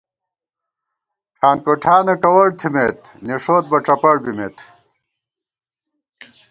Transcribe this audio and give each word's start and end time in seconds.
ٹھان 1.37 1.57
کوٹھانہ 1.65 2.15
کوَڑ 2.23 2.47
تھِمېت 2.59 2.99
نِݭوتبہ 3.25 3.77
ڄپَڑ 3.85 4.15
بِمېت 4.23 4.57